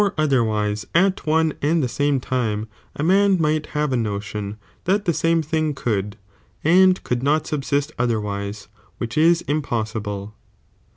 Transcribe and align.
mi 0.03 0.07
Otherwise 0.17 0.83
at 0.95 1.27
one 1.27 1.53
and 1.61 1.83
the 1.83 1.87
same 1.87 2.19
time 2.19 2.67
a 2.95 3.03
man 3.03 3.39
might 3.39 3.61
''''^'"' 3.65 3.79
have 3.79 3.93
a 3.93 3.95
notion 3.95 4.57
that 4.85 5.05
the 5.05 5.13
same 5.13 5.43
thing 5.43 5.75
could 5.75 6.17
and 6.63 7.03
could 7.03 7.21
not 7.21 7.45
subsist 7.45 7.91
otherwise, 7.99 8.67
which 8.97 9.15
is 9.15 9.41
impossible. 9.43 10.33